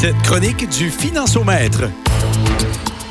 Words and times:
Cette 0.00 0.22
chronique 0.22 0.66
du 0.70 0.90
Financiomètre. 0.90 1.82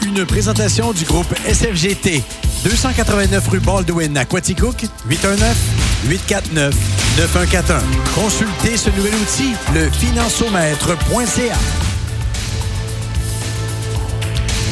Une 0.08 0.26
présentation 0.26 0.92
du 0.92 1.06
groupe 1.06 1.32
SFGT. 1.46 2.24
289 2.64 3.48
rue 3.48 3.60
Baldwin 3.60 4.18
à 4.18 4.26
Quaticook, 4.26 4.86
819-849-9141. 5.08 6.72
Consultez 8.16 8.76
ce 8.76 8.90
nouvel 8.90 9.14
outil, 9.14 9.54
le 9.76 9.88
financiomètre.ca. 9.92 11.58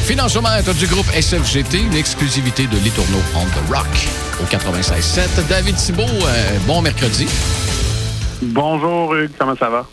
Financiomètre 0.02 0.74
du 0.74 0.88
groupe 0.88 1.06
SFGT, 1.12 1.82
une 1.82 1.94
exclusivité 1.94 2.66
de 2.66 2.78
Litourneau 2.78 3.22
on 3.36 3.44
the 3.44 3.72
Rock 3.72 4.08
au 4.42 4.44
96.7. 4.52 5.46
David 5.48 5.76
Thibault, 5.76 6.02
euh, 6.02 6.58
bon 6.66 6.82
mercredi. 6.82 7.28
Bonjour 8.42 9.14
Hugues, 9.14 9.30
comment 9.38 9.54
ça 9.54 9.68
va? 9.68 9.86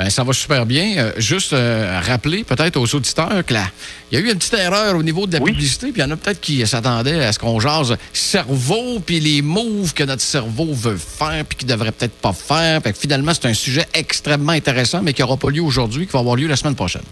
Euh, 0.00 0.08
ça 0.08 0.24
va 0.24 0.32
super 0.32 0.66
bien. 0.66 0.96
Euh, 0.98 1.12
juste 1.18 1.52
euh, 1.52 2.00
rappeler 2.04 2.42
peut-être 2.42 2.76
aux 2.76 2.94
auditeurs 2.94 3.44
que 3.46 3.54
là, 3.54 3.64
il 4.10 4.18
y 4.18 4.22
a 4.22 4.24
eu 4.24 4.30
une 4.30 4.38
petite 4.38 4.54
erreur 4.54 4.96
au 4.96 5.02
niveau 5.02 5.26
de 5.26 5.32
la 5.32 5.40
publicité, 5.40 5.92
puis 5.92 6.00
il 6.00 6.04
y 6.04 6.06
en 6.06 6.10
a 6.10 6.16
peut-être 6.16 6.40
qui 6.40 6.66
s'attendaient 6.66 7.24
à 7.24 7.32
ce 7.32 7.38
qu'on 7.38 7.60
jase 7.60 7.96
cerveau, 8.12 9.00
puis 9.04 9.20
les 9.20 9.40
moves 9.40 9.94
que 9.94 10.02
notre 10.02 10.22
cerveau 10.22 10.72
veut 10.72 10.96
faire, 10.96 11.44
puis 11.44 11.58
qu'il 11.58 11.68
devrait 11.68 11.92
peut-être 11.92 12.14
pas 12.14 12.32
faire. 12.32 12.82
Fait 12.82 12.92
que 12.92 12.98
finalement, 12.98 13.32
c'est 13.34 13.46
un 13.46 13.54
sujet 13.54 13.86
extrêmement 13.94 14.52
intéressant, 14.52 15.00
mais 15.02 15.12
qui 15.12 15.22
n'aura 15.22 15.36
pas 15.36 15.50
lieu 15.50 15.62
aujourd'hui, 15.62 16.06
qui 16.06 16.12
va 16.12 16.20
avoir 16.20 16.36
lieu 16.36 16.48
la 16.48 16.56
semaine 16.56 16.74
prochaine. 16.74 17.04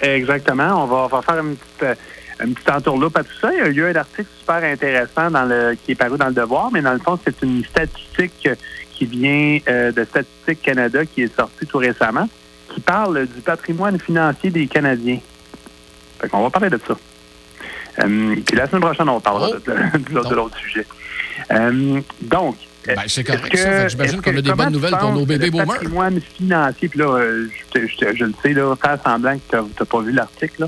Exactement. 0.00 0.84
On 0.84 0.86
va, 0.86 0.96
on 0.96 1.06
va 1.08 1.22
faire 1.22 1.38
une 1.38 1.56
petite, 1.56 1.98
une 2.44 2.54
petite 2.54 2.70
entourloupe 2.70 3.16
à 3.16 3.24
tout 3.24 3.34
ça. 3.40 3.50
Il 3.52 3.58
y 3.58 3.62
a 3.62 3.68
eu 3.68 3.90
un 3.90 3.96
article 3.96 4.28
super 4.38 4.62
intéressant 4.62 5.30
dans 5.30 5.44
le, 5.44 5.76
qui 5.84 5.92
est 5.92 5.96
paru 5.96 6.18
dans 6.18 6.28
le 6.28 6.34
Devoir, 6.34 6.70
mais 6.72 6.82
dans 6.82 6.92
le 6.92 7.00
fond, 7.00 7.18
c'est 7.24 7.42
une 7.42 7.64
statistique 7.64 8.48
qui 8.98 9.06
vient 9.06 9.58
euh, 9.68 9.92
de 9.92 10.04
Statistique 10.04 10.60
Canada, 10.62 11.04
qui 11.06 11.22
est 11.22 11.34
sorti 11.36 11.66
tout 11.66 11.78
récemment, 11.78 12.28
qui 12.74 12.80
parle 12.80 13.26
du 13.26 13.40
patrimoine 13.40 13.98
financier 14.00 14.50
des 14.50 14.66
Canadiens. 14.66 15.20
Fait 16.20 16.28
qu'on 16.28 16.42
va 16.42 16.50
parler 16.50 16.68
de 16.70 16.80
ça. 16.86 16.96
Euh, 18.04 18.34
puis 18.44 18.56
la 18.56 18.66
semaine 18.68 18.82
prochaine, 18.82 19.08
on 19.08 19.20
parlera 19.20 19.50
Oh. 19.54 19.70
de, 19.70 20.28
de 20.28 20.34
l'autre 20.34 20.56
sujet. 20.58 20.84
Euh, 21.52 22.00
donc, 22.22 22.56
Ben, 22.86 22.96
c'est 23.06 23.22
correct, 23.24 23.56
j'imagine 23.88 24.20
qu'on 24.20 24.36
a 24.36 24.42
des 24.42 24.52
bonnes 24.52 24.72
nouvelles 24.72 24.96
pour 24.98 25.12
nos 25.12 25.24
bébés 25.24 25.46
Le 25.46 25.50
boomers? 25.52 25.66
patrimoine 25.68 26.20
financier, 26.20 26.88
puis 26.88 26.98
là, 26.98 27.20
je, 27.74 28.24
le 28.24 28.32
sais, 28.42 28.52
là, 28.52 28.74
faire 28.76 28.98
semblant 29.04 29.36
que 29.38 29.56
tu 29.56 29.56
n'as 29.56 29.86
pas 29.86 30.00
vu 30.00 30.12
l'article, 30.12 30.66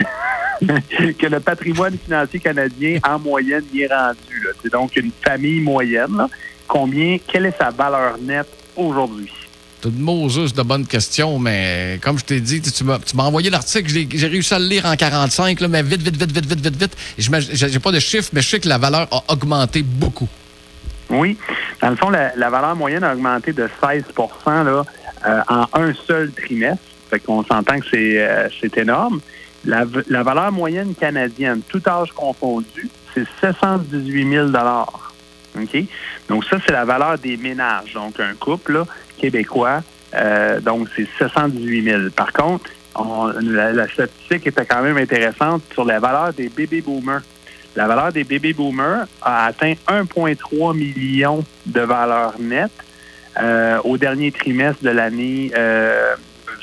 que 0.60 1.26
le 1.26 1.40
patrimoine 1.40 1.96
financier 2.04 2.40
canadien, 2.40 2.98
en 3.08 3.18
moyenne, 3.18 3.64
y 3.72 3.82
est 3.82 3.86
rendu. 3.94 4.46
C'est 4.62 4.72
donc 4.72 4.94
une 4.96 5.10
famille 5.24 5.60
moyenne. 5.60 6.16
là. 6.16 6.28
Combien, 6.70 7.18
quelle 7.26 7.46
est 7.46 7.58
sa 7.58 7.70
valeur 7.70 8.16
nette 8.22 8.46
aujourd'hui? 8.76 9.32
T'as 9.80 9.88
de 9.88 9.98
Moses 9.98 10.54
de 10.54 10.62
bonnes 10.62 10.86
questions, 10.86 11.36
mais 11.40 11.98
comme 12.00 12.16
je 12.16 12.24
t'ai 12.24 12.38
dit, 12.38 12.62
tu 12.62 12.84
m'as 12.84 13.24
envoyé 13.24 13.50
l'article, 13.50 13.90
j'ai 13.90 14.26
réussi 14.28 14.54
à 14.54 14.60
le 14.60 14.66
lire 14.66 14.86
en 14.86 14.94
45, 14.94 15.58
là, 15.58 15.66
mais 15.66 15.82
vite, 15.82 16.00
vite, 16.00 16.16
vite, 16.16 16.30
vite, 16.30 16.46
vite, 16.46 16.60
vite, 16.60 16.76
vite. 16.76 16.96
J'ai 17.18 17.80
pas 17.80 17.90
de 17.90 17.98
chiffres, 17.98 18.30
mais 18.32 18.40
je 18.40 18.48
sais 18.48 18.60
que 18.60 18.68
la 18.68 18.78
valeur 18.78 19.08
a 19.10 19.32
augmenté 19.32 19.82
beaucoup. 19.82 20.28
Oui. 21.08 21.36
Dans 21.82 21.90
le 21.90 21.96
fond, 21.96 22.08
la, 22.08 22.36
la 22.36 22.50
valeur 22.50 22.76
moyenne 22.76 23.02
a 23.02 23.14
augmenté 23.14 23.52
de 23.52 23.68
16 23.82 24.04
là, 24.46 24.84
euh, 25.26 25.40
en 25.48 25.66
un 25.72 25.92
seul 26.06 26.30
trimestre. 26.30 26.84
Fait 27.10 27.18
qu'on 27.18 27.42
s'entend 27.42 27.80
que 27.80 27.86
c'est 27.90 28.22
euh, 28.22 28.48
c'est 28.60 28.78
énorme. 28.78 29.20
La 29.64 30.22
valeur 30.22 30.52
moyenne 30.52 30.94
canadienne, 30.94 31.62
tout 31.68 31.82
âge 31.88 32.12
confondu, 32.12 32.88
c'est 33.12 33.26
718 33.40 34.30
000 34.30 34.46
OK? 35.56 35.84
Donc, 36.28 36.44
ça, 36.44 36.58
c'est 36.66 36.72
la 36.72 36.84
valeur 36.84 37.18
des 37.18 37.36
ménages. 37.36 37.92
Donc, 37.94 38.18
un 38.20 38.34
couple 38.34 38.72
là, 38.74 38.86
québécois, 39.18 39.82
euh, 40.14 40.60
donc, 40.60 40.88
c'est 40.96 41.06
718 41.18 41.82
000. 41.84 42.00
Par 42.14 42.32
contre, 42.32 42.70
on- 42.94 43.32
la, 43.40 43.72
la 43.72 43.88
statistique 43.88 44.46
était 44.46 44.66
quand 44.66 44.82
même 44.82 44.96
intéressante 44.96 45.62
sur 45.72 45.84
la 45.84 45.98
valeur 46.00 46.32
des 46.32 46.48
bébés 46.48 46.80
boomers. 46.82 47.22
La 47.76 47.86
valeur 47.86 48.12
des 48.12 48.24
bébés 48.24 48.52
boomers 48.52 49.06
a 49.22 49.46
atteint 49.46 49.74
1,3 49.88 50.74
million 50.76 51.44
de 51.66 51.80
valeur 51.80 52.34
nette 52.40 52.72
euh, 53.40 53.78
au 53.84 53.96
dernier 53.96 54.32
trimestre 54.32 54.82
de 54.82 54.90
l'année 54.90 55.52
euh, 55.56 56.14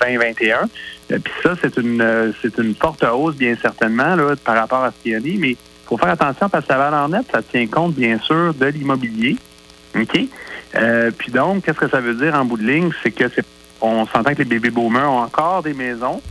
2021. 0.02 0.64
Euh, 1.12 1.20
Puis 1.24 1.34
ça, 1.42 1.54
c'est 1.62 1.78
une 1.78 2.02
euh, 2.02 2.32
c'est 2.42 2.58
une 2.58 2.76
forte 2.76 3.04
hausse, 3.06 3.36
bien 3.36 3.56
certainement, 3.62 4.16
là, 4.16 4.36
par 4.44 4.56
rapport 4.58 4.84
à 4.84 4.92
ce 4.92 5.02
qu'il 5.02 5.14
y 5.14 5.16
a 5.16 5.22
dit, 5.22 5.38
mais 5.38 5.56
il 5.88 5.90
faut 5.90 5.98
faire 5.98 6.10
attention 6.10 6.50
parce 6.50 6.66
que 6.66 6.74
la 6.74 6.78
valeur 6.80 7.08
nette, 7.08 7.28
ça 7.32 7.42
tient 7.42 7.66
compte, 7.68 7.94
bien 7.96 8.20
sûr, 8.20 8.54
de 8.54 8.66
l'immobilier. 8.66 9.38
OK? 9.98 10.20
Euh, 10.76 11.12
puis 11.18 11.32
donc, 11.32 11.64
qu'est-ce 11.64 11.80
que 11.80 11.88
ça 11.90 12.02
veut 12.02 12.14
dire 12.14 12.36
en 12.36 12.44
bout 12.44 12.58
de 12.58 12.64
ligne? 12.68 12.92
C'est 13.02 13.12
que 13.12 13.24
c'est 13.34 13.46
on 13.80 14.06
s'entend 14.08 14.34
que 14.34 14.40
les 14.40 14.46
bébés 14.46 14.70
boomers 14.72 15.10
ont 15.12 15.20
encore 15.22 15.64
des 15.64 15.74
maisons. 15.74 16.22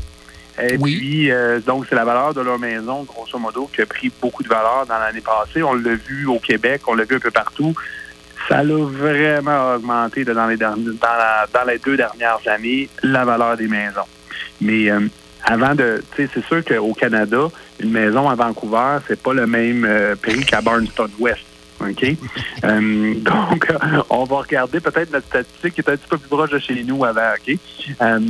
Et 0.60 0.76
puis, 0.78 1.30
euh, 1.30 1.60
donc, 1.60 1.86
c'est 1.88 1.94
la 1.94 2.04
valeur 2.04 2.34
de 2.34 2.40
leur 2.40 2.58
maison, 2.58 3.04
grosso 3.04 3.38
modo, 3.38 3.70
qui 3.72 3.82
a 3.82 3.86
pris 3.86 4.10
beaucoup 4.20 4.42
de 4.42 4.48
valeur 4.48 4.84
dans 4.86 4.98
l'année 4.98 5.20
passée. 5.20 5.62
On 5.62 5.74
l'a 5.74 5.94
vu 5.94 6.26
au 6.26 6.38
Québec, 6.38 6.82
on 6.86 6.94
l'a 6.94 7.04
vu 7.04 7.16
un 7.16 7.20
peu 7.20 7.30
partout. 7.30 7.74
Ça 8.48 8.62
l'a 8.62 8.74
vraiment 8.84 9.74
augmenté 9.74 10.24
dans, 10.24 10.46
les 10.46 10.56
dans, 10.56 10.74
la- 11.02 11.46
dans 11.52 11.64
les 11.66 11.78
deux 11.78 11.96
dernières 11.96 12.40
années, 12.46 12.88
la 13.02 13.24
valeur 13.24 13.56
des 13.56 13.68
maisons. 13.68 14.06
Mais 14.60 14.90
euh, 14.90 15.00
avant 15.46 15.74
de, 15.74 16.02
tu 16.14 16.24
sais, 16.24 16.30
c'est 16.34 16.44
sûr 16.44 16.64
qu'au 16.64 16.92
Canada, 16.92 17.48
une 17.80 17.92
maison 17.92 18.28
à 18.28 18.34
Vancouver, 18.34 18.98
c'est 19.06 19.20
pas 19.20 19.32
le 19.32 19.46
même 19.46 19.84
euh, 19.84 20.16
prix 20.16 20.44
qu'à 20.44 20.60
Barnston 20.60 21.08
West. 21.18 21.44
OK? 21.80 22.04
Euh, 22.64 23.14
donc, 23.16 23.70
on 24.10 24.24
va 24.24 24.36
regarder 24.38 24.80
peut-être 24.80 25.12
notre 25.12 25.26
statistique 25.26 25.74
qui 25.74 25.80
est 25.82 25.90
un 25.90 25.96
petit 25.96 26.08
peu 26.08 26.16
plus 26.16 26.28
proche 26.28 26.50
de 26.50 26.58
chez 26.58 26.82
nous 26.82 27.04
avant, 27.04 27.34
OK? 27.34 27.56
Euh, 28.00 28.20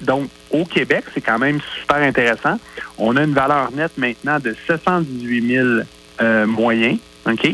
donc, 0.00 0.30
au 0.50 0.64
Québec, 0.64 1.04
c'est 1.12 1.20
quand 1.20 1.38
même 1.38 1.60
super 1.80 1.98
intéressant. 1.98 2.58
On 2.96 3.14
a 3.16 3.22
une 3.22 3.34
valeur 3.34 3.70
nette 3.72 3.96
maintenant 3.98 4.38
de 4.40 4.56
718 4.66 5.46
000 5.46 5.68
euh, 6.22 6.46
moyens, 6.46 6.98
OK? 7.26 7.46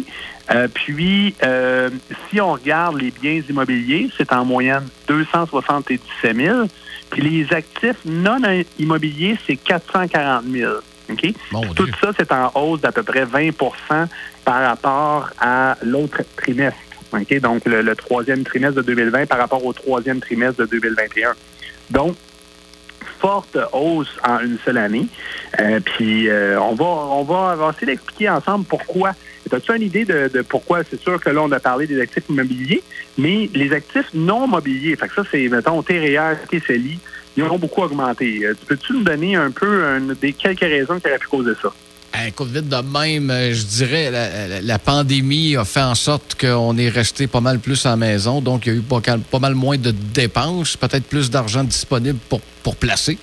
Puis, 0.72 1.34
euh, 1.43 1.91
si 2.31 2.41
on 2.41 2.53
regarde 2.53 3.00
les 3.00 3.10
biens 3.10 3.43
immobiliers, 3.50 4.09
c'est 4.16 4.32
en 4.32 4.44
moyenne 4.44 4.87
277 5.09 6.37
000. 6.37 6.69
Puis 7.14 7.22
les 7.22 7.52
actifs 7.54 8.04
non 8.04 8.38
immobiliers, 8.76 9.38
c'est 9.47 9.56
440 9.56 10.44
000. 10.50 10.72
OK? 11.10 11.32
Tout 11.76 11.86
ça, 12.00 12.10
c'est 12.19 12.32
en 12.32 12.50
hausse 12.56 12.80
d'à 12.80 12.91
peu 12.91 13.04
près 13.04 13.25
20% 13.25 13.52
par 14.44 14.62
rapport 14.62 15.30
à 15.41 15.76
l'autre 15.82 16.22
trimestre. 16.36 16.80
OK? 17.12 17.41
Donc, 17.41 17.66
le, 17.66 17.82
le 17.82 17.94
troisième 17.94 18.42
trimestre 18.42 18.76
de 18.76 18.82
2020 18.82 19.26
par 19.26 19.38
rapport 19.38 19.64
au 19.64 19.72
troisième 19.72 20.19
trimestre 20.19 20.62
de 20.62 20.66
2021. 20.66 21.34
Donc, 21.91 22.16
forte 23.20 23.56
hausse 23.72 24.19
en 24.26 24.41
une 24.41 24.58
seule 24.64 24.78
année. 24.78 25.06
Euh, 25.60 25.78
puis 25.81 26.28
euh, 26.28 26.60
on 26.60 26.75
va 26.75 26.84
on 26.84 27.22
va, 27.22 27.54
on 27.54 27.56
va 27.56 27.70
essayer 27.70 27.86
d'expliquer 27.86 28.28
ensemble 28.28 28.64
pourquoi. 28.64 29.12
As-tu 29.54 29.76
une 29.76 29.82
idée 29.82 30.04
de, 30.04 30.28
de 30.32 30.42
pourquoi? 30.42 30.81
C'est 30.88 31.00
sûr 31.00 31.20
que 31.20 31.31
là, 31.31 31.42
on 31.42 31.53
a 31.53 31.60
parlé 31.60 31.87
des 31.87 32.00
actifs 32.00 32.25
immobiliers, 32.28 32.82
mais 33.19 33.48
les 33.54 33.72
actifs 33.72 34.09
non 34.15 34.47
mobiliers, 34.47 34.97
fait 34.97 35.09
que 35.09 35.15
ça, 35.15 35.22
c'est, 35.31 35.48
mettons, 35.48 35.82
TREER, 35.82 36.37
TCLI, 36.50 36.98
ils 37.37 37.42
ont 37.42 37.59
beaucoup 37.59 37.82
augmenté. 37.82 38.44
Euh, 38.44 38.54
tu 38.59 38.66
Peux-tu 38.66 38.93
nous 38.94 39.03
donner 39.03 39.37
un 39.37 39.50
peu 39.50 39.84
un- 39.84 40.14
des 40.20 40.32
quelques 40.32 40.60
raisons 40.60 40.98
qui 41.00 41.09
auraient 41.09 41.19
pu 41.19 41.28
causer 41.28 41.53
ça? 41.60 41.72
Écoute, 42.26 42.48
vite 42.48 42.69
de 42.69 42.76
même, 42.76 43.28
euh, 43.31 43.53
je 43.53 43.64
dirais, 43.64 44.10
la, 44.62 44.78
pandémie 44.78 45.56
a 45.56 45.64
fait 45.64 45.82
en 45.82 45.97
sorte 45.97 46.41
qu'on 46.41 46.76
est 46.78 46.88
resté 46.88 47.26
pas 47.26 47.41
mal 47.41 47.59
plus 47.59 47.84
la 47.84 47.97
maison. 47.97 48.41
Donc, 48.41 48.66
il 48.66 48.72
y 48.72 48.76
a 48.76 48.78
eu 48.78 48.82
pas, 48.82 49.00
pas 49.00 49.38
mal 49.41 49.56
moins 49.56 49.76
de 49.76 49.91
dépenses, 49.91 50.76
peut-être 50.76 51.04
plus 51.04 51.28
d'argent 51.28 51.64
disponible 51.64 52.19
pour, 52.28 52.41
pour 52.62 52.76
placer. 52.76 53.19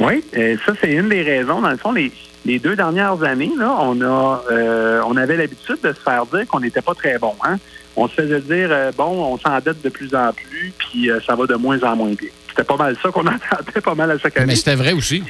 Oui, 0.00 0.24
euh, 0.36 0.56
ça 0.66 0.72
c'est 0.80 0.92
une 0.92 1.08
des 1.08 1.22
raisons. 1.22 1.60
Dans 1.60 1.70
le 1.70 1.76
fond, 1.76 1.92
les, 1.92 2.10
les 2.44 2.58
deux 2.58 2.76
dernières 2.76 3.22
années, 3.22 3.52
là, 3.56 3.76
on 3.80 4.00
a 4.02 4.44
euh, 4.50 5.00
on 5.06 5.16
avait 5.16 5.36
l'habitude 5.36 5.78
de 5.82 5.92
se 5.92 6.00
faire 6.00 6.26
dire 6.26 6.46
qu'on 6.46 6.60
n'était 6.60 6.82
pas 6.82 6.94
très 6.94 7.18
bon. 7.18 7.34
Hein? 7.42 7.56
On 7.96 8.08
se 8.08 8.14
faisait 8.14 8.40
dire 8.40 8.68
euh, 8.70 8.92
bon, 8.96 9.32
on 9.32 9.38
s'endette 9.38 9.82
de 9.82 9.88
plus 9.88 10.14
en 10.14 10.32
plus, 10.32 10.72
puis 10.76 11.10
euh, 11.10 11.20
ça 11.26 11.34
va 11.34 11.46
de 11.46 11.54
moins 11.54 11.82
en 11.82 11.96
moins 11.96 12.12
bien. 12.12 12.28
C'était 12.48 12.64
pas 12.64 12.76
mal 12.76 12.96
ça 13.02 13.10
qu'on 13.10 13.20
entendait 13.26 13.80
pas 13.82 13.94
mal 13.94 14.10
à 14.10 14.18
chaque 14.18 14.36
année. 14.36 14.48
Mais 14.48 14.56
c'était 14.56 14.74
vrai 14.74 14.92
aussi. 14.92 15.22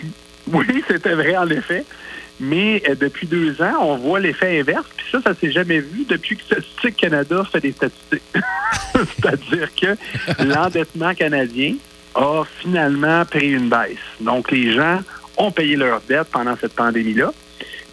Oui, 0.52 0.84
c'était 0.88 1.14
vrai 1.14 1.36
en 1.36 1.48
effet. 1.48 1.84
Mais 2.40 2.82
depuis 3.00 3.28
deux 3.28 3.62
ans, 3.62 3.76
on 3.80 3.96
voit 3.96 4.18
l'effet 4.18 4.58
inverse. 4.58 4.86
Puis 4.96 5.06
ça, 5.12 5.20
ça 5.22 5.34
s'est 5.34 5.52
jamais 5.52 5.78
vu 5.78 6.04
depuis 6.08 6.36
que 6.36 6.42
Statistique 6.42 6.96
Canada 6.96 7.44
fait 7.50 7.60
des 7.60 7.70
statistiques. 7.70 8.22
C'est-à-dire 8.92 9.68
que 9.80 10.42
l'endettement 10.42 11.14
canadien 11.14 11.76
a 12.16 12.42
finalement 12.60 13.24
pris 13.24 13.52
une 13.52 13.68
baisse. 13.68 13.98
Donc, 14.20 14.50
les 14.50 14.72
gens 14.72 14.98
ont 15.36 15.50
payé 15.50 15.76
leurs 15.76 16.00
dettes 16.02 16.28
pendant 16.30 16.56
cette 16.56 16.74
pandémie-là. 16.74 17.32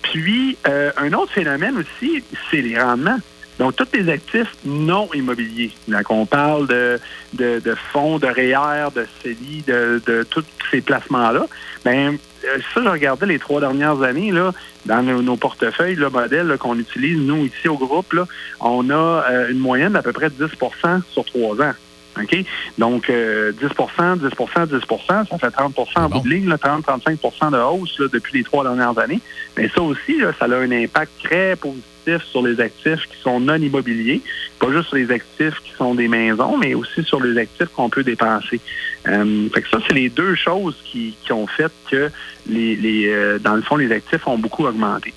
Puis, 0.01 0.57
euh, 0.67 0.91
un 0.97 1.13
autre 1.13 1.31
phénomène 1.31 1.77
aussi, 1.77 2.23
c'est 2.49 2.61
les 2.61 2.79
rendements. 2.79 3.19
Donc, 3.59 3.75
tous 3.75 3.87
les 3.93 4.09
actifs 4.09 4.55
non 4.65 5.07
immobiliers. 5.13 5.71
Donc, 5.87 6.09
on 6.09 6.25
parle 6.25 6.67
de, 6.67 6.99
de, 7.33 7.75
fonds, 7.93 8.17
de 8.17 8.25
REER, 8.25 8.89
de 8.95 9.05
CELI, 9.21 9.63
de, 9.67 10.25
tous 10.29 10.43
ces 10.71 10.81
placements-là. 10.81 11.45
Ben, 11.85 12.17
euh, 12.43 12.57
ça, 12.73 12.81
je 12.83 12.89
regardais 12.89 13.27
les 13.27 13.37
trois 13.37 13.59
dernières 13.59 14.01
années, 14.01 14.31
là, 14.31 14.51
dans 14.87 15.03
nos, 15.03 15.35
portefeuilles, 15.37 15.95
le 15.95 16.09
modèle 16.09 16.57
qu'on 16.59 16.77
utilise, 16.79 17.19
nous, 17.19 17.45
ici 17.45 17.67
au 17.67 17.77
groupe, 17.77 18.13
là, 18.13 18.25
on 18.59 18.89
a 18.89 19.25
euh, 19.29 19.51
une 19.51 19.59
moyenne 19.59 19.93
d'à 19.93 20.01
peu 20.01 20.11
près 20.11 20.29
10% 20.29 21.01
sur 21.11 21.25
trois 21.25 21.61
ans. 21.61 21.73
OK? 22.17 22.45
Donc, 22.77 23.09
10% 23.09 23.53
10% 23.59 24.67
10% 24.67 25.27
ça 25.29 25.37
fait 25.37 25.47
30% 25.47 25.87
en 25.95 26.09
bout 26.09 26.19
de 26.19 26.29
ligne, 26.29 26.49
30-35% 26.49 27.51
de 27.51 27.57
hausse 27.57 27.97
depuis 28.11 28.39
les 28.39 28.43
trois 28.43 28.63
dernières 28.63 28.97
années. 28.97 29.19
Mais 29.57 29.69
ça 29.69 29.81
aussi, 29.81 30.19
ça 30.39 30.45
a 30.45 30.55
un 30.55 30.71
impact 30.71 31.11
très 31.23 31.55
positif 31.55 32.23
sur 32.29 32.41
les 32.41 32.59
actifs 32.59 33.07
qui 33.07 33.21
sont 33.21 33.39
non 33.39 33.55
immobiliers, 33.55 34.21
pas 34.59 34.71
juste 34.71 34.89
sur 34.89 34.97
les 34.97 35.11
actifs 35.11 35.59
qui 35.63 35.71
sont 35.77 35.95
des 35.95 36.07
maisons, 36.07 36.57
mais 36.57 36.73
aussi 36.73 37.03
sur 37.03 37.21
les 37.21 37.37
actifs 37.37 37.69
qu'on 37.69 37.89
peut 37.89 38.03
dépenser. 38.03 38.59
Euh, 39.07 39.49
fait 39.53 39.61
que 39.61 39.69
ça, 39.69 39.77
c'est 39.87 39.93
les 39.93 40.09
deux 40.09 40.35
choses 40.35 40.75
qui, 40.85 41.15
ont 41.31 41.47
fait 41.47 41.71
que 41.89 42.11
les, 42.47 42.75
les 42.75 43.07
euh, 43.07 43.39
dans 43.39 43.55
le 43.55 43.61
fond, 43.61 43.75
les 43.75 43.91
actifs 43.91 44.27
ont 44.27 44.37
beaucoup 44.37 44.65
augmenté. 44.65 45.13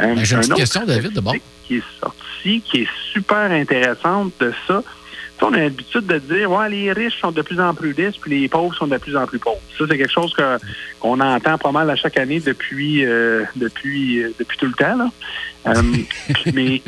Euh, 0.00 0.14
ben, 0.14 0.24
j'ai 0.24 0.36
une 0.36 0.54
question, 0.54 0.84
David, 0.84 1.12
d'abord. 1.12 1.34
Qui 1.66 1.76
est 1.76 1.82
sorti, 2.00 2.60
qui 2.62 2.82
est 2.82 2.88
super 3.12 3.50
intéressante 3.50 4.32
de 4.40 4.52
ça, 4.66 4.82
on 5.42 5.52
a 5.52 5.58
l'habitude 5.58 6.06
de 6.06 6.18
dire 6.18 6.50
ouais, 6.50 6.68
les 6.70 6.92
riches 6.92 7.20
sont 7.20 7.32
de 7.32 7.42
plus 7.42 7.60
en 7.60 7.74
plus 7.74 7.92
riches, 7.92 8.18
puis 8.20 8.40
les 8.40 8.48
pauvres 8.48 8.74
sont 8.74 8.86
de 8.86 8.96
plus 8.96 9.16
en 9.16 9.26
plus 9.26 9.38
pauvres. 9.38 9.60
Ça, 9.76 9.84
c'est 9.88 9.98
quelque 9.98 10.12
chose 10.12 10.34
qu'on 11.00 11.20
entend 11.20 11.58
pas 11.58 11.72
mal 11.72 11.90
à 11.90 11.96
chaque 11.96 12.16
année 12.16 12.40
depuis 12.40 13.04
euh, 13.04 13.44
depuis 13.56 14.22
euh, 14.22 14.32
depuis 14.38 14.58
tout 14.58 14.66
le 14.66 14.72
temps. 14.72 14.96
Là. 14.96 15.10
Euh, 15.66 15.82
mais 16.54 16.82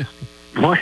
ouais, 0.57 0.79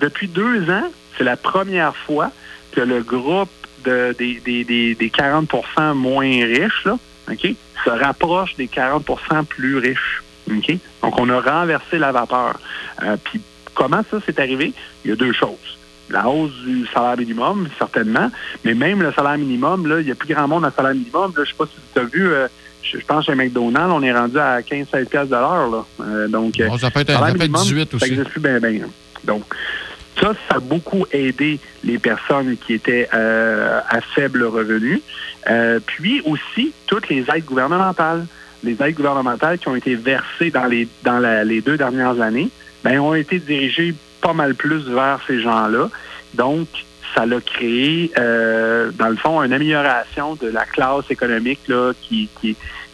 depuis 0.00 0.28
deux 0.28 0.70
ans, 0.70 0.90
c'est 1.16 1.24
la 1.24 1.36
première 1.36 1.96
fois 1.96 2.30
que 2.72 2.80
le 2.80 3.02
groupe 3.02 3.50
de, 3.84 4.14
des, 4.18 4.40
des, 4.44 4.94
des, 4.94 5.08
40% 5.08 5.94
moins 5.94 6.44
riches 6.44 6.84
là, 6.84 6.98
se 7.28 7.90
rapproche 7.90 8.56
des 8.56 8.66
40% 8.66 9.44
plus 9.44 9.78
riches. 9.78 10.22
Donc, 11.02 11.20
on 11.20 11.28
a 11.28 11.40
renversé 11.40 11.98
la 11.98 12.10
vapeur. 12.10 12.58
puis 13.24 13.40
comment 13.74 14.02
ça 14.10 14.18
s'est 14.24 14.40
arrivé? 14.40 14.72
Il 15.04 15.10
y 15.10 15.12
a 15.12 15.16
deux 15.16 15.32
choses 15.32 15.78
la 16.10 16.28
hausse 16.28 16.54
du 16.64 16.86
salaire 16.86 17.16
minimum, 17.16 17.68
certainement. 17.78 18.30
Mais 18.64 18.74
même 18.74 19.02
le 19.02 19.12
salaire 19.12 19.38
minimum, 19.38 19.86
là, 19.86 20.00
il 20.00 20.08
y 20.08 20.10
a 20.10 20.14
plus 20.14 20.32
grand 20.32 20.48
monde 20.48 20.64
à 20.64 20.70
salaire 20.70 20.94
minimum. 20.94 21.32
Là, 21.36 21.44
je 21.44 21.50
sais 21.50 21.56
pas 21.56 21.66
si 21.66 21.76
tu 21.92 22.00
as 22.00 22.04
vu, 22.04 22.28
euh, 22.28 22.48
je, 22.82 22.98
pense 22.98 23.26
chez 23.26 23.34
McDonald's, 23.34 23.92
on 23.92 24.02
est 24.02 24.12
rendu 24.12 24.38
à 24.38 24.60
15-16 24.60 25.06
pièces 25.06 25.28
de 25.28 25.34
l'heure. 25.34 25.86
Euh, 26.00 26.28
donc, 26.28 26.54
ça 26.78 26.90
peut 26.90 27.00
être, 27.00 27.12
salaire 27.12 27.34
minimum, 27.34 27.62
18 27.62 27.94
aussi. 27.94 28.04
Ça 28.04 28.10
n'existe 28.10 28.30
plus 28.30 28.40
bien, 28.40 28.58
bien. 28.58 28.86
Donc, 29.24 29.44
ça, 30.20 30.32
ça 30.48 30.56
a 30.56 30.60
beaucoup 30.60 31.06
aidé 31.12 31.60
les 31.84 31.98
personnes 31.98 32.56
qui 32.56 32.74
étaient 32.74 33.08
euh, 33.14 33.80
à 33.88 34.00
faible 34.00 34.44
revenu. 34.44 35.00
puis 35.86 36.22
aussi, 36.24 36.72
toutes 36.86 37.08
les 37.08 37.24
aides 37.34 37.44
gouvernementales. 37.44 38.26
Les 38.64 38.72
aides 38.82 38.96
gouvernementales 38.96 39.58
qui 39.58 39.68
ont 39.68 39.76
été 39.76 39.94
versées 39.94 40.50
dans 40.50 40.64
les 40.64 40.88
dans 41.04 41.20
les 41.44 41.60
deux 41.60 41.76
dernières 41.76 42.20
années, 42.20 42.50
ben, 42.82 42.98
ont 42.98 43.14
été 43.14 43.38
dirigées 43.38 43.94
pas 44.20 44.32
mal 44.32 44.54
plus 44.54 44.88
vers 44.88 45.20
ces 45.26 45.40
gens-là. 45.40 45.88
Donc, 46.34 46.68
ça 47.14 47.26
l'a 47.26 47.40
créé, 47.40 48.10
euh, 48.18 48.90
dans 48.92 49.08
le 49.08 49.16
fond, 49.16 49.42
une 49.42 49.52
amélioration 49.52 50.34
de 50.36 50.48
la 50.48 50.64
classe 50.64 51.10
économique 51.10 51.60
là, 51.68 51.92
qui, 52.02 52.28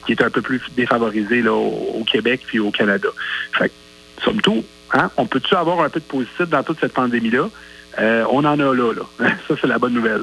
est 0.09 0.23
un 0.23 0.31
peu 0.31 0.43
plus 0.43 0.61
défavorisée 0.77 1.43
là, 1.43 1.53
au, 1.53 2.05
Québec 2.11 2.43
puis 2.47 2.59
au 2.59 2.71
Canada. 2.71 3.09
Fait 3.53 3.69
que, 3.69 3.75
somme 4.25 4.41
toute, 4.41 4.65
hein, 4.93 5.11
on 5.17 5.27
peut-tu 5.27 5.55
avoir 5.55 5.81
un 5.81 5.89
peu 5.89 6.01
de 6.01 6.05
positif 6.05 6.49
dans 6.49 6.63
toute 6.63 6.81
cette 6.81 6.93
pandémie-là? 6.93 7.49
Euh, 7.99 8.25
on 8.31 8.45
en 8.45 8.59
a 8.59 8.75
là, 8.75 8.93
là. 8.93 9.29
Ça, 9.49 9.55
c'est 9.61 9.67
la 9.67 9.79
bonne 9.79 9.95
nouvelle. 9.95 10.23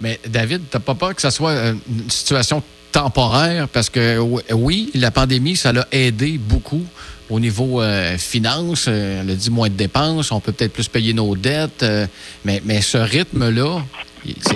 Mais 0.00 0.18
David, 0.26 0.62
t'as 0.70 0.80
pas 0.80 0.94
peur 0.94 1.14
que 1.14 1.22
ça 1.22 1.30
soit 1.30 1.54
une 1.70 2.10
situation 2.10 2.62
temporaire? 2.92 3.68
Parce 3.68 3.88
que 3.88 4.18
oui, 4.52 4.90
la 4.94 5.10
pandémie, 5.10 5.56
ça 5.56 5.72
l'a 5.72 5.86
aidé 5.92 6.38
beaucoup 6.38 6.84
au 7.30 7.40
niveau 7.40 7.80
euh, 7.80 8.16
finance, 8.18 8.86
euh, 8.88 9.22
elle 9.22 9.30
a 9.30 9.34
dit 9.34 9.50
moins 9.50 9.68
de 9.68 9.74
dépenses, 9.74 10.30
on 10.32 10.40
peut 10.40 10.52
peut-être 10.52 10.72
plus 10.72 10.88
payer 10.88 11.14
nos 11.14 11.34
dettes, 11.36 11.82
euh, 11.82 12.06
mais, 12.44 12.62
mais 12.64 12.80
ce 12.80 12.98
rythme-là, 12.98 13.82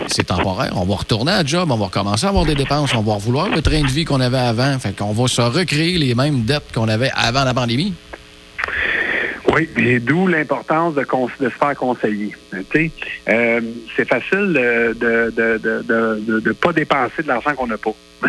c'est 0.09 0.25
temporaire. 0.25 0.73
On 0.77 0.85
va 0.85 0.97
retourner 0.97 1.33
à 1.33 1.45
job, 1.45 1.71
on 1.71 1.77
va 1.77 1.87
recommencer 1.87 2.27
à 2.27 2.31
avoir 2.31 2.45
des 2.45 2.55
dépenses, 2.55 2.95
on 2.95 3.03
va 3.03 3.17
vouloir 3.17 3.49
le 3.49 3.63
train 3.63 3.83
de 3.83 3.89
vie 3.89 4.05
qu'on 4.05 4.21
avait 4.21 4.39
avant. 4.39 4.79
Fait 4.79 4.97
qu'on 4.97 5.13
va 5.13 5.29
se 5.29 5.43
recréer 5.43 5.99
les 5.99 6.15
mêmes 6.15 6.43
dettes 6.43 6.73
qu'on 6.75 6.89
avait 6.89 7.11
avant 7.15 7.45
la 7.45 7.55
pandémie. 7.55 7.95
Oui, 9.53 9.69
et 9.77 9.99
d'où 9.99 10.27
l'importance 10.27 10.95
de, 10.95 11.03
se 11.03 11.49
faire 11.49 11.75
conseiller. 11.75 12.35
c'est 12.53 14.09
facile 14.09 14.53
de 14.53 14.95
ne 15.01 16.41
de, 16.41 16.53
pas 16.53 16.73
dépenser 16.73 17.23
de 17.23 17.29
l'argent 17.29 17.55
qu'on 17.55 17.67
n'a 17.67 17.79
pas. 17.79 17.95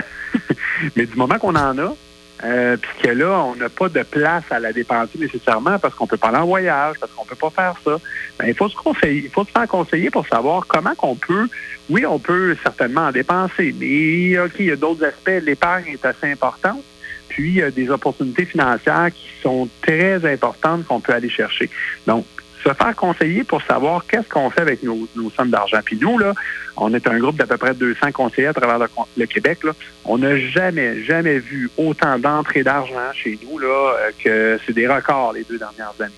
mais 0.95 1.05
du 1.05 1.15
moment 1.15 1.37
qu'on 1.37 1.55
en 1.55 1.77
a, 1.77 1.95
euh, 2.43 2.77
puis 2.77 2.91
que 3.03 3.09
là, 3.09 3.43
on 3.43 3.55
n'a 3.55 3.69
pas 3.69 3.89
de 3.89 4.01
place 4.03 4.43
à 4.49 4.59
la 4.59 4.71
dépenser 4.71 5.17
nécessairement 5.17 5.77
parce 5.77 5.93
qu'on 5.95 6.07
peut 6.07 6.17
pas 6.17 6.29
aller 6.29 6.37
en 6.37 6.45
voyage, 6.45 6.95
parce 6.99 7.11
qu'on 7.11 7.25
peut 7.25 7.35
pas 7.35 7.49
faire 7.49 7.75
ça. 7.83 7.97
Ben, 8.37 8.47
il 8.47 8.55
faut 8.55 8.69
se 8.69 8.75
conseiller, 8.75 9.23
il 9.25 9.29
faut 9.29 9.43
se 9.43 9.51
faire 9.51 9.67
conseiller 9.67 10.09
pour 10.09 10.25
savoir 10.27 10.65
comment 10.67 10.95
qu'on 10.95 11.15
peut. 11.15 11.47
Oui, 11.89 12.05
on 12.05 12.19
peut 12.19 12.55
certainement 12.63 13.07
en 13.07 13.11
dépenser, 13.11 13.75
mais 13.77 14.39
OK, 14.39 14.53
il 14.59 14.65
y 14.67 14.71
a 14.71 14.75
d'autres 14.75 15.03
aspects. 15.03 15.41
L'épargne 15.43 15.87
est 15.87 16.05
assez 16.05 16.31
importante. 16.31 16.83
Puis, 17.27 17.49
il 17.49 17.55
y 17.55 17.61
a 17.61 17.71
des 17.71 17.89
opportunités 17.89 18.45
financières 18.45 19.09
qui 19.13 19.29
sont 19.41 19.69
très 19.81 20.25
importantes 20.25 20.85
qu'on 20.85 20.99
peut 20.99 21.13
aller 21.13 21.29
chercher. 21.29 21.69
Donc, 22.07 22.25
se 22.63 22.73
faire 22.73 22.95
conseiller 22.95 23.43
pour 23.43 23.61
savoir 23.61 24.05
qu'est-ce 24.05 24.27
qu'on 24.27 24.49
fait 24.49 24.61
avec 24.61 24.83
nos, 24.83 25.07
sommes 25.35 25.49
d'argent. 25.49 25.79
Puis 25.83 25.97
nous, 25.99 26.17
là, 26.17 26.33
on 26.77 26.93
est 26.93 27.07
un 27.07 27.19
groupe 27.19 27.37
d'à 27.37 27.45
peu 27.45 27.57
près 27.57 27.73
200 27.73 28.11
conseillers 28.11 28.47
à 28.47 28.53
travers 28.53 28.87
le, 29.17 29.25
Québec. 29.25 29.63
Là. 29.63 29.71
On 30.05 30.17
n'a 30.17 30.37
jamais, 30.37 31.03
jamais 31.03 31.39
vu 31.39 31.69
autant 31.77 32.19
d'entrées 32.19 32.63
d'argent 32.63 33.13
chez 33.13 33.39
nous 33.43 33.59
là, 33.59 33.67
euh, 33.67 34.11
que 34.23 34.59
c'est 34.65 34.73
des 34.73 34.87
records 34.87 35.33
les 35.33 35.43
deux 35.43 35.57
dernières 35.57 35.93
années. 35.99 36.11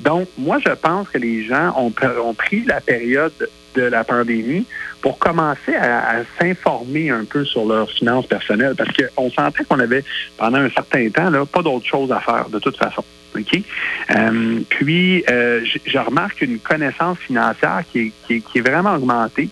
Donc, 0.00 0.28
moi, 0.36 0.58
je 0.58 0.72
pense 0.72 1.08
que 1.08 1.18
les 1.18 1.44
gens 1.44 1.74
ont, 1.76 1.92
ont 2.24 2.34
pris 2.34 2.64
la 2.64 2.80
période 2.80 3.32
de 3.74 3.82
la 3.82 4.04
pandémie 4.04 4.66
pour 5.00 5.18
commencer 5.18 5.74
à, 5.74 6.22
s'informer 6.38 7.10
un 7.10 7.24
peu 7.24 7.44
sur 7.44 7.64
leurs 7.66 7.90
finances 7.90 8.26
personnelles 8.26 8.74
parce 8.76 8.90
qu'on 8.90 9.30
sentait 9.30 9.64
qu'on 9.64 9.80
avait, 9.80 10.04
pendant 10.36 10.58
un 10.58 10.70
certain 10.70 11.08
temps, 11.10 11.30
là, 11.30 11.44
pas 11.44 11.62
d'autre 11.62 11.86
chose 11.86 12.12
à 12.12 12.20
faire 12.20 12.48
de 12.48 12.58
toute 12.58 12.76
façon. 12.76 13.04
OK? 13.34 13.62
Euh, 14.10 14.60
puis, 14.68 15.24
euh, 15.28 15.64
je 15.86 15.98
remarque 15.98 16.40
une 16.42 16.58
connaissance 16.58 17.18
financière 17.18 17.82
qui 17.90 18.12
est, 18.30 18.60
vraiment 18.60 18.94
augmentée. 18.94 19.48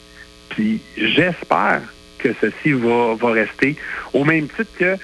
Puis, 0.50 0.80
j'espère 0.96 1.82
que 2.18 2.28
ceci 2.40 2.72
va, 2.72 3.16
rester. 3.32 3.76
Au 4.12 4.24
même 4.24 4.48
titre 4.48 4.70
que 4.78 4.96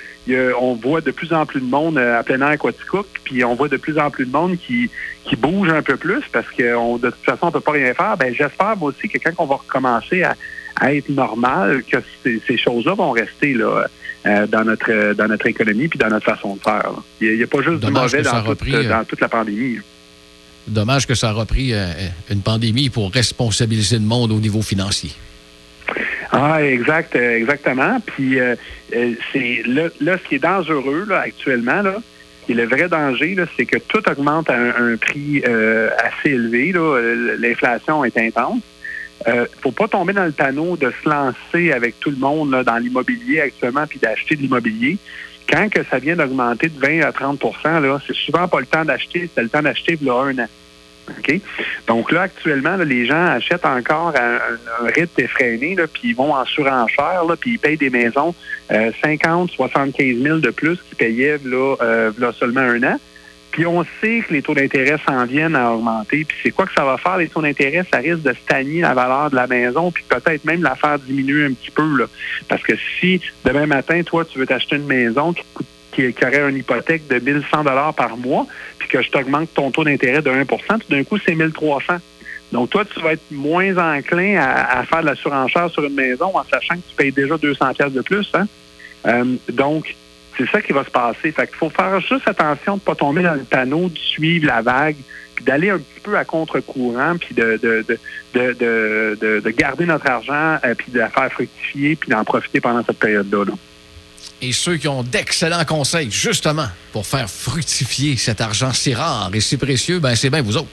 on 0.59 0.75
voit 0.75 1.01
de 1.01 1.13
plus 1.13 1.33
en 1.33 1.47
plus 1.47 1.61
de 1.61 1.67
monde 1.67 1.99
euh, 1.99 2.19
à 2.19 2.25
plein 2.25 2.41
air 2.41 2.59
Quaticook, 2.59 3.07
puis 3.25 3.45
on 3.45 3.55
voit 3.55 3.69
de 3.69 3.77
plus 3.77 3.97
en 3.99 4.11
plus 4.11 4.27
de 4.27 4.33
monde 4.33 4.57
qui, 4.59 4.91
bouge 5.39 5.69
un 5.69 5.83
peu 5.83 5.97
plus 5.97 6.23
parce 6.33 6.49
que 6.49 6.99
de 6.99 7.11
toute 7.11 7.25
façon, 7.25 7.45
on 7.45 7.47
ne 7.47 7.53
peut 7.53 7.61
pas 7.61 7.73
rien 7.73 7.95
faire. 7.95 8.17
Ben, 8.17 8.35
j'espère 8.35 8.81
aussi 8.83 9.09
que 9.09 9.19
quand 9.19 9.33
on 9.39 9.47
va 9.47 9.57
recommencer 9.57 10.23
à, 10.23 10.35
être 10.85 11.09
normal, 11.09 11.83
que 11.91 11.99
ces, 12.23 12.57
choses-là 12.57 12.95
vont 12.95 13.13
rester 13.13 13.55
là, 13.55 13.87
euh, 14.27 14.47
dans 14.47 14.65
notre 14.65 15.15
dans 15.15 15.29
notre 15.29 15.47
économie 15.47 15.89
puis 15.89 15.99
dans 15.99 16.09
notre 16.09 16.27
façon 16.27 16.57
de 16.57 16.61
faire. 16.61 16.91
Il 17.21 17.37
n'y 17.37 17.43
a, 17.43 17.47
pas 17.47 17.63
juste 17.63 17.85
du 17.85 17.91
mauvais 17.91 18.23
dans, 18.23 18.45
euh, 18.45 18.89
dans 18.89 19.05
toute 19.05 19.21
la 19.21 19.29
pandémie. 19.29 19.79
Dommage 20.67 21.07
que 21.07 21.15
ça 21.15 21.31
a 21.31 21.33
repris 21.33 21.73
une 22.29 22.43
pandémie 22.43 22.91
pour 22.91 23.13
responsabiliser 23.13 23.97
le 23.97 24.05
monde 24.05 24.33
au 24.33 24.41
niveau 24.41 24.63
financier. 24.63 25.13
Ah, 26.33 26.63
exact, 26.63 27.17
euh, 27.17 27.37
exactement. 27.37 28.01
Puis 28.05 28.39
euh, 28.39 28.57
euh, 28.95 29.13
c'est 29.33 29.63
là, 29.67 29.89
ce 30.01 30.29
qui 30.29 30.35
est 30.37 30.43
dangereux 30.43 31.07
là, 31.09 31.21
actuellement, 31.21 31.83
là, 31.83 31.97
et 32.49 32.55
le 32.55 32.67
vrai 32.67 32.89
danger, 32.89 33.35
là, 33.35 33.45
c'est 33.57 33.65
que 33.65 33.79
tout 33.79 34.09
augmente 34.09 34.51
à 34.51 34.57
un, 34.57 34.97
prix 34.97 35.43
assez 35.43 36.31
élevé. 36.31 36.73
L'inflation 37.41 38.05
est 38.05 38.17
intense. 38.17 38.63
Ne 39.27 39.45
faut 39.61 39.73
pas 39.73 39.89
tomber 39.89 40.13
dans 40.13 40.25
le 40.25 40.33
panneau 40.33 40.77
de 40.77 40.93
se 41.03 41.09
lancer 41.09 41.73
avec 41.73 41.99
tout 42.01 42.11
le 42.11 42.17
monde 42.17 42.53
là, 42.53 42.63
dans 42.63 42.77
l'immobilier 42.77 43.41
actuellement 43.41 43.87
puis 43.87 43.99
d'acheter 43.99 44.37
de 44.37 44.43
l'immobilier. 44.43 44.99
Quand 45.49 45.69
que 45.69 45.85
ça 45.85 45.99
vient 45.99 46.17
d'augmenter 46.17 46.69
de 46.69 46.79
20 46.79 47.03
à 47.03 47.13
30 47.13 47.41
là, 47.65 47.99
c'est 48.07 48.17
souvent 48.17 48.49
pas 48.49 48.61
le 48.61 48.67
temps 48.67 48.85
d'acheter, 48.85 49.29
c'est 49.35 49.43
le 49.43 49.49
temps 49.49 49.63
d'acheter 49.63 49.99
il 50.01 50.11
un 50.11 50.39
an. 50.39 50.49
Donc 51.87 52.11
là, 52.11 52.23
actuellement, 52.23 52.77
les 52.77 53.07
gens 53.07 53.27
achètent 53.27 53.67
encore 53.67 54.13
un, 54.17 54.39
un 54.85 54.91
rythme 54.91 55.21
effréné, 55.21 55.77
puis 55.93 56.11
ils 56.11 56.17
vont 56.17 56.35
en 56.35 56.45
surenchère, 56.45 57.23
puis 57.41 57.53
ils 57.53 57.59
payent 57.59 57.77
des 57.77 57.91
maisons 57.91 58.35
50, 59.03 59.51
75 59.53 60.17
000 60.19 60.39
de 60.39 60.51
plus 60.51 60.79
qu'ils 60.83 60.97
payaient 60.97 61.39
euh, 61.45 62.11
là, 62.19 62.33
seulement 62.33 62.61
un 62.61 62.83
an. 62.83 62.97
Puis 63.51 63.67
on 63.67 63.85
sait 64.01 64.23
que 64.27 64.35
les 64.35 64.43
taux 64.43 64.55
d'intérêt 64.55 64.97
s'en 65.07 65.25
viennent 65.25 65.57
à 65.57 65.73
augmenter. 65.73 66.25
Puis 66.25 66.37
c'est 66.43 66.51
quoi 66.51 66.67
que 66.67 66.75
ça 66.75 66.85
va 66.85 66.99
faire, 66.99 67.17
les 67.17 67.29
taux 67.29 67.41
d'intérêt? 67.41 67.85
Ça 67.91 67.99
risque 67.99 68.23
de 68.23 68.35
stagner 68.35 68.81
la 68.81 68.95
valeur 68.95 69.31
de 69.31 69.37
la 69.37 69.47
maison, 69.47 69.91
puis 69.91 70.05
peut-être 70.09 70.45
même 70.45 70.63
la 70.63 70.75
faire 70.75 70.99
diminuer 70.99 71.47
un 71.47 71.53
petit 71.53 71.71
peu. 71.71 71.97
Là. 71.97 72.07
Parce 72.49 72.63
que 72.63 72.75
si 72.99 73.21
demain 73.45 73.67
matin, 73.67 74.03
toi, 74.03 74.25
tu 74.25 74.39
veux 74.39 74.47
t'acheter 74.47 74.77
une 74.77 74.87
maison 74.87 75.33
qui 75.33 75.45
coûte 75.55 75.67
qui, 75.93 76.15
aurait 76.23 76.51
une 76.51 76.59
hypothèque 76.59 77.09
de 77.09 77.19
1100 77.19 77.65
dollars 77.65 77.95
par 77.95 78.19
mois, 78.19 78.47
puis 78.79 78.87
que 78.87 79.01
je 79.01 79.11
t'augmente 79.11 79.55
ton 79.55 79.71
taux 79.71 79.83
d'intérêt 79.83 80.21
de 80.21 80.29
1 80.29 80.45
tout 80.45 80.79
d'un 80.91 81.05
coup, 81.05 81.17
c'est 81.17 81.35
1300 81.35 81.95
donc, 82.53 82.71
toi, 82.71 82.85
tu 82.85 83.01
vas 83.01 83.13
être 83.13 83.31
moins 83.31 83.77
enclin 83.77 84.37
à, 84.39 84.85
faire 84.85 85.01
de 85.01 85.07
la 85.07 85.15
surenchère 85.17 85.69
sur 85.71 85.85
une 85.85 85.95
maison 85.95 86.31
en 86.37 86.45
sachant 86.45 86.77
que 86.77 86.89
tu 86.89 86.95
payes 86.97 87.13
déjà 87.13 87.37
200 87.37 87.75
pièces 87.75 87.93
de 87.93 88.03
plus. 88.03 88.31
Hein? 88.35 88.47
Euh, 89.07 89.25
donc, 89.53 89.97
c'est 90.37 90.49
ça 90.51 90.61
qui 90.61 90.73
va 90.73 90.85
se 90.85 90.91
passer. 90.91 91.33
Fait 91.33 91.47
qu'il 91.47 91.57
faut 91.57 91.71
faire 91.71 92.01
juste 92.01 92.27
attention 92.27 92.75
de 92.75 92.81
ne 92.81 92.85
pas 92.85 92.95
tomber 92.95 93.23
dans 93.23 93.35
le 93.35 93.45
panneau, 93.45 93.89
de 93.89 93.99
suivre 93.99 94.47
la 94.47 94.63
vague, 94.63 94.97
puis 95.35 95.45
d'aller 95.45 95.71
un 95.71 95.79
petit 95.79 96.01
peu 96.03 96.17
à 96.17 96.25
contre-courant, 96.25 97.17
puis 97.19 97.35
de, 97.35 97.59
de, 97.63 97.85
de, 98.35 98.53
de, 98.53 99.41
de, 99.41 99.51
garder 99.51 99.87
notre 99.87 100.09
argent, 100.09 100.59
euh, 100.65 100.75
puis 100.75 100.93
de 100.93 100.99
la 100.99 101.09
faire 101.09 101.31
fructifier, 101.33 101.97
puis 101.97 102.11
d'en 102.11 102.25
profiter 102.25 102.61
pendant 102.61 102.85
cette 102.85 102.99
période-là. 102.99 103.45
Et 104.43 104.53
ceux 104.53 104.77
qui 104.77 104.89
ont 104.89 105.03
d'excellents 105.03 105.65
conseils, 105.65 106.11
justement, 106.11 106.67
pour 106.93 107.07
faire 107.07 107.29
fructifier 107.31 108.17
cet 108.17 108.41
argent 108.41 108.73
si 108.73 108.93
rare 108.93 109.31
et 109.33 109.41
si 109.41 109.57
précieux, 109.57 109.99
ben 109.99 110.15
c'est 110.15 110.31
bien 110.31 110.43
vous 110.43 110.57
autres. 110.59 110.69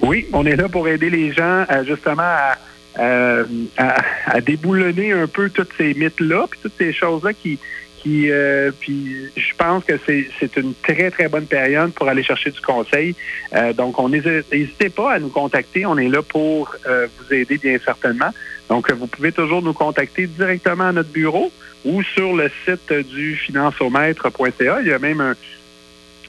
Oui, 0.00 0.26
on 0.32 0.44
est 0.46 0.56
là 0.56 0.68
pour 0.68 0.86
aider 0.88 1.10
les 1.10 1.32
gens, 1.32 1.64
euh, 1.70 1.84
justement, 1.84 2.22
à 2.22 2.56
euh, 2.98 3.44
à, 3.78 4.40
déboulonner 4.42 5.12
un 5.12 5.26
peu 5.26 5.48
tous 5.48 5.66
ces 5.78 5.94
mythes-là, 5.94 6.46
puis 6.50 6.60
toutes 6.62 6.76
ces 6.76 6.92
choses-là 6.92 7.32
qui, 7.32 7.58
euh, 8.06 8.70
puis 8.78 9.30
je 9.36 9.54
pense 9.56 9.84
que 9.84 9.94
c'est 10.06 10.56
une 10.56 10.74
très, 10.74 11.10
très 11.10 11.28
bonne 11.28 11.46
période 11.46 11.92
pour 11.92 12.08
aller 12.08 12.22
chercher 12.22 12.50
du 12.50 12.60
conseil. 12.60 13.14
Euh, 13.54 13.72
donc, 13.72 13.98
on 13.98 14.08
n'hésitez 14.08 14.88
pas 14.88 15.14
à 15.14 15.18
nous 15.18 15.28
contacter. 15.28 15.86
On 15.86 15.98
est 15.98 16.08
là 16.08 16.22
pour 16.22 16.74
vous 16.86 17.34
aider, 17.34 17.58
bien 17.58 17.78
certainement. 17.84 18.30
Donc, 18.68 18.90
vous 18.92 19.06
pouvez 19.06 19.32
toujours 19.32 19.62
nous 19.62 19.72
contacter 19.72 20.26
directement 20.26 20.88
à 20.88 20.92
notre 20.92 21.10
bureau 21.10 21.52
ou 21.84 22.02
sur 22.02 22.34
le 22.34 22.50
site 22.64 22.92
du 22.92 23.36
financiomètre.ca. 23.36 24.80
Il 24.80 24.88
y 24.88 24.92
a 24.92 24.98
même 24.98 25.20
un, 25.20 25.34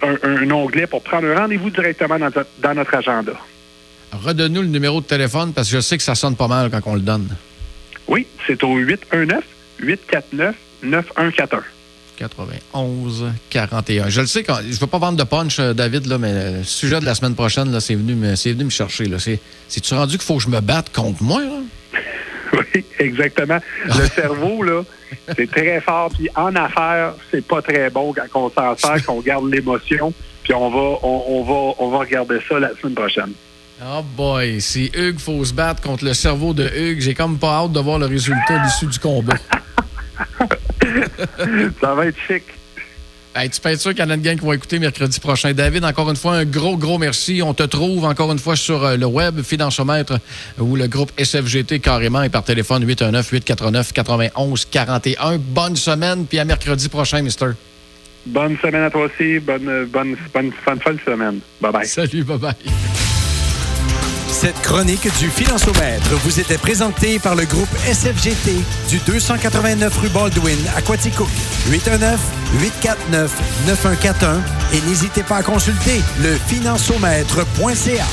un, 0.02 0.52
onglet 0.52 0.88
pour 0.88 1.02
prendre 1.02 1.28
un 1.28 1.36
rendez-vous 1.36 1.70
directement 1.70 2.20
dans, 2.20 2.30
dans 2.60 2.74
notre 2.74 2.96
agenda. 2.96 3.34
Redonne-nous 4.12 4.62
le 4.62 4.68
numéro 4.68 5.02
de 5.02 5.06
téléphone 5.06 5.54
parce 5.54 5.70
que 5.70 5.76
je 5.76 5.82
sais 5.82 5.98
que 5.98 6.04
ça 6.04 6.16
sonne 6.16 6.36
pas 6.36 6.48
mal 6.48 6.70
quand 6.70 6.82
on 6.86 6.96
le 6.96 7.02
donne. 7.02 7.30
Oui, 8.08 8.28
c'est 8.46 8.64
au 8.64 8.78
819-849-9141. 10.84 11.64
91 12.18 13.26
41. 13.50 14.10
Je 14.10 14.22
le 14.22 14.28
sais, 14.28 14.44
quand, 14.44 14.58
je 14.62 14.68
ne 14.68 14.74
veux 14.74 14.88
pas 14.88 15.00
vendre 15.00 15.18
de 15.18 15.24
punch, 15.24 15.60
euh, 15.60 15.74
David, 15.74 16.06
là, 16.06 16.18
mais 16.18 16.52
le 16.52 16.64
sujet 16.64 17.00
de 17.00 17.06
la 17.06 17.16
semaine 17.16 17.36
prochaine, 17.36 17.80
c'est 17.80 17.96
venu, 17.96 18.14
me, 18.16 18.36
venu 18.36 18.66
me 18.66 18.70
chercher. 18.70 19.06
C'est-tu 19.68 19.94
rendu 19.94 20.18
qu'il 20.18 20.26
faut 20.26 20.38
que 20.38 20.44
je 20.44 20.50
me 20.50 20.62
batte 20.62 20.92
contre 20.92 21.24
moi? 21.24 21.42
Oui, 22.56 22.86
exactement. 23.00 23.58
Le 23.84 24.08
cerveau, 24.16 24.62
là, 24.62 24.84
c'est 25.36 25.50
très 25.50 25.82
fort. 25.82 26.12
Puis 26.12 26.30
en 26.36 26.56
affaires, 26.56 27.16
c'est 27.32 27.44
pas 27.44 27.64
très 27.64 27.90
bon 27.90 28.14
quand 28.14 28.46
on 28.46 28.52
s'en 28.52 28.78
sert, 28.78 29.04
qu'on 29.08 29.22
garde 29.22 29.52
l'émotion. 29.52 30.14
Puis 30.44 30.54
on 30.54 30.70
va, 30.70 31.00
on, 31.02 31.44
va, 31.44 31.76
on 31.80 31.90
va 31.90 31.98
regarder 31.98 32.38
ça 32.48 32.60
la 32.60 32.70
semaine 32.76 32.94
prochaine. 32.94 33.32
Oh 33.84 34.04
boy, 34.16 34.62
si 34.62 34.92
Hugues 34.94 35.18
faut 35.18 35.44
se 35.44 35.52
battre 35.52 35.82
contre 35.82 36.06
le 36.06 36.14
cerveau 36.14 36.54
de 36.54 36.70
Hugues, 36.76 37.02
j'ai 37.02 37.16
comme 37.16 37.40
pas 37.40 37.64
hâte 37.64 37.72
de 37.72 37.80
voir 37.80 37.98
le 37.98 38.06
résultat 38.06 38.60
de 38.60 38.66
l'issue 38.66 38.86
du 38.86 39.00
combat. 39.00 39.34
Ça 41.82 41.94
va 41.94 42.08
être 42.08 42.18
chic. 42.28 42.44
tu 43.36 43.62
peux 43.62 43.70
être 43.70 43.80
sûr 43.80 43.92
qu'il 43.92 44.04
y 44.04 44.08
en 44.08 44.10
a 44.10 44.16
une 44.16 44.22
gang 44.22 44.38
qui 44.38 44.46
vont 44.46 44.54
écouter 44.54 44.80
mercredi 44.80 45.20
prochain. 45.20 45.54
David, 45.54 45.86
encore 45.86 46.10
une 46.10 46.16
fois, 46.16 46.36
un 46.36 46.46
gros, 46.46 46.78
gros 46.78 46.98
merci. 46.98 47.42
On 47.44 47.54
te 47.54 47.64
trouve 47.64 48.06
encore 48.06 48.32
une 48.32 48.40
fois 48.40 48.56
sur 48.56 48.84
euh, 48.84 48.98
le 48.98 49.06
web, 49.06 49.42
Financiomètre, 49.42 50.18
ou 50.60 50.76
le 50.76 50.88
groupe 50.88 51.12
SFGT 51.18 51.80
carrément, 51.80 52.24
et 52.24 52.30
par 52.30 52.44
téléphone 52.44 52.84
819-849-9141. 52.86 55.38
Bonne 55.38 55.76
semaine, 55.76 56.26
puis 56.26 56.40
à 56.40 56.46
mercredi 56.46 56.90
prochain, 56.90 57.22
Mister. 57.22 57.52
Bonne 58.26 58.58
semaine 58.58 58.84
à 58.84 58.90
toi 58.90 59.06
aussi. 59.06 59.40
Bonne, 59.40 59.86
bonne, 59.86 60.16
bonne, 60.34 60.52
bonne 60.66 61.00
semaine. 61.06 61.40
Bye-bye. 61.62 61.86
Salut, 61.86 62.24
bye-bye. 62.24 62.56
Cette 64.44 64.62
chronique 64.62 65.08
du 65.20 65.30
Financiomètre 65.30 66.10
vous 66.16 66.38
était 66.38 66.58
présentée 66.58 67.18
par 67.18 67.34
le 67.34 67.46
groupe 67.46 67.70
SFGT 67.86 68.62
du 68.90 68.98
289 69.06 69.98
rue 70.00 70.10
Baldwin 70.10 70.58
à 70.76 70.82
Quaticook. 70.82 71.30
819-849-9141 71.70 74.42
et 74.74 74.82
n'hésitez 74.82 75.24
pas 75.24 75.38
à 75.38 75.44
consulter 75.44 76.02
le 76.22 76.36
financiomètre.ca. 76.36 78.06